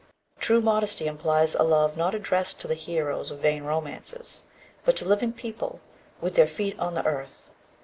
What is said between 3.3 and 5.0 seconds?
vain romances, but